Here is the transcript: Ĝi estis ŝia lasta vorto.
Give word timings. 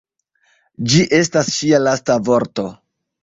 Ĝi 0.93 1.03
estis 1.17 1.51
ŝia 1.57 1.81
lasta 1.87 2.17
vorto. 2.31 2.67